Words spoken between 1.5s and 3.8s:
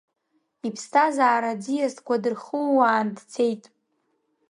аӡиасқәа дырхууан дцеит…